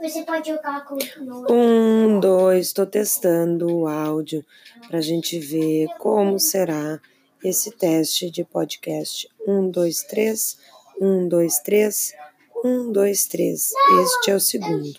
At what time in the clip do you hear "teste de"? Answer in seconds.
7.70-8.42